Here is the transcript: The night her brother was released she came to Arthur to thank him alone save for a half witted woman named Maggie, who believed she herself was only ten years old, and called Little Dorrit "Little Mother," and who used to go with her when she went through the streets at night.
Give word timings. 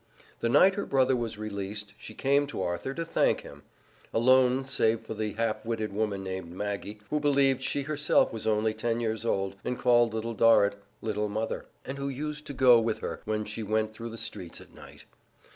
The 0.39 0.49
night 0.49 0.73
her 0.73 0.85
brother 0.87 1.15
was 1.15 1.37
released 1.37 1.93
she 1.95 2.15
came 2.15 2.47
to 2.47 2.63
Arthur 2.63 2.91
to 2.95 3.05
thank 3.05 3.41
him 3.41 3.61
alone 4.11 4.65
save 4.65 5.01
for 5.01 5.21
a 5.21 5.31
half 5.33 5.63
witted 5.63 5.93
woman 5.93 6.23
named 6.23 6.53
Maggie, 6.53 6.99
who 7.11 7.19
believed 7.19 7.61
she 7.61 7.83
herself 7.83 8.33
was 8.33 8.47
only 8.47 8.73
ten 8.73 8.99
years 8.99 9.25
old, 9.25 9.57
and 9.63 9.77
called 9.77 10.15
Little 10.15 10.33
Dorrit 10.33 10.81
"Little 11.03 11.29
Mother," 11.29 11.67
and 11.85 11.99
who 11.99 12.09
used 12.09 12.47
to 12.47 12.53
go 12.53 12.79
with 12.79 12.97
her 12.97 13.21
when 13.25 13.45
she 13.45 13.61
went 13.61 13.93
through 13.93 14.09
the 14.09 14.17
streets 14.17 14.59
at 14.59 14.73
night. 14.73 15.05